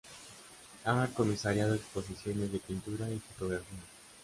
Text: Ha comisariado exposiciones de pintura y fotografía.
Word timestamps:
Ha 0.85 1.07
comisariado 1.13 1.75
exposiciones 1.75 2.51
de 2.51 2.57
pintura 2.57 3.07
y 3.07 3.19
fotografía. 3.19 3.81